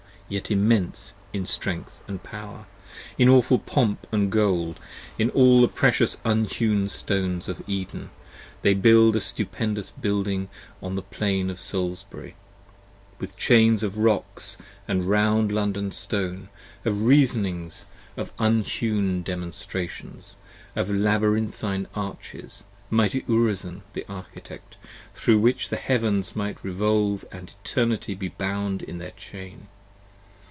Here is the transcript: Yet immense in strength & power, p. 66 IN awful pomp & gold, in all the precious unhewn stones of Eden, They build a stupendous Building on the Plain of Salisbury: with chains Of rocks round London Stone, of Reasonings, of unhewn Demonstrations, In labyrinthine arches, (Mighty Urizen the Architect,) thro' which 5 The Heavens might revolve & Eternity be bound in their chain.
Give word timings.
Yet 0.31 0.49
immense 0.49 1.15
in 1.33 1.45
strength 1.45 2.01
& 2.13 2.23
power, 2.23 2.65
p. 3.17 3.19
66 3.19 3.19
IN 3.19 3.27
awful 3.27 3.59
pomp 3.59 4.07
& 4.19 4.29
gold, 4.29 4.79
in 5.19 5.29
all 5.31 5.59
the 5.59 5.67
precious 5.67 6.19
unhewn 6.23 6.87
stones 6.87 7.49
of 7.49 7.61
Eden, 7.67 8.11
They 8.61 8.73
build 8.73 9.17
a 9.17 9.19
stupendous 9.19 9.91
Building 9.91 10.47
on 10.81 10.95
the 10.95 11.01
Plain 11.01 11.49
of 11.49 11.59
Salisbury: 11.59 12.35
with 13.19 13.35
chains 13.35 13.83
Of 13.83 13.97
rocks 13.97 14.57
round 14.87 15.51
London 15.51 15.91
Stone, 15.91 16.47
of 16.85 17.01
Reasonings, 17.05 17.83
of 18.15 18.31
unhewn 18.39 19.23
Demonstrations, 19.23 20.37
In 20.77 21.03
labyrinthine 21.03 21.89
arches, 21.93 22.63
(Mighty 22.89 23.23
Urizen 23.23 23.81
the 23.91 24.05
Architect,) 24.07 24.77
thro' 25.13 25.35
which 25.37 25.63
5 25.63 25.69
The 25.71 25.75
Heavens 25.75 26.37
might 26.37 26.63
revolve 26.63 27.25
& 27.29 27.31
Eternity 27.33 28.15
be 28.15 28.29
bound 28.29 28.81
in 28.81 28.97
their 28.97 29.11
chain. 29.11 29.67